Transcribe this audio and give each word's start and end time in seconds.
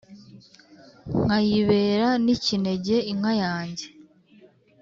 Nkayibera 1.23 2.09
n'ikinege 2.23 2.95
inka 3.11 3.33
yanjye 3.43 3.85